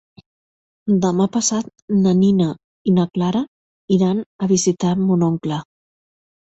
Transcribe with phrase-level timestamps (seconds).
[1.03, 1.69] Demà passat
[1.99, 2.49] na Nina
[2.93, 3.45] i na Clara
[4.01, 5.65] iran a visitar mon oncle.